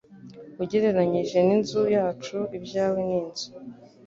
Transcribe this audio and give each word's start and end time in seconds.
Ugereranije 0.61 1.37
n'inzu 1.47 1.81
yacu 1.95 2.37
ibyawe 2.57 2.99
ni 3.07 3.15
inzu 3.19 3.47